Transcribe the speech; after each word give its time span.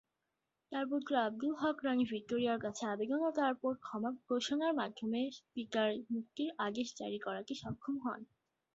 তার 0.71 0.85
পুত্র 0.91 1.11
আবদুল 1.21 1.53
হক 1.61 1.77
রাণী 1.85 2.05
ভিক্টোরিয়ার 2.11 2.59
কাছে 2.59 2.83
আবেদন 2.85 3.19
ও 3.23 3.31
তারপর 3.39 3.71
ক্ষমা 3.79 4.09
ঘোষণার 4.27 4.73
মাধ্যমে 4.73 5.21
পিতার 5.53 5.89
মুক্তির 6.11 6.49
আদেশ 6.67 6.87
জারি 6.99 7.19
করাতে 7.19 7.53
সক্ষম 7.55 7.95
হন। 8.05 8.21